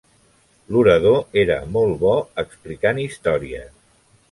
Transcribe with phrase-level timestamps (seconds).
[0.75, 2.15] L'orador era molt bo
[2.47, 3.71] explicant històries.